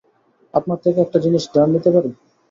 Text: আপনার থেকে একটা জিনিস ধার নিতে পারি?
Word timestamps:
আপনার 0.53 0.77
থেকে 0.83 0.99
একটা 1.01 1.19
জিনিস 1.25 1.43
ধার 1.53 1.67
নিতে 1.73 1.89
পারি? 1.95 2.11